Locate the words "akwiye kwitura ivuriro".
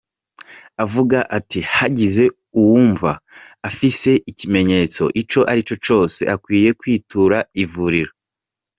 6.35-8.11